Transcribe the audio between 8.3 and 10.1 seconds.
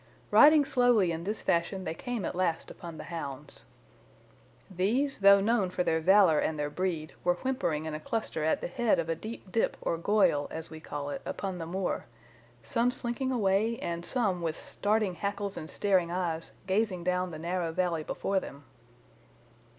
at the head of a deep dip or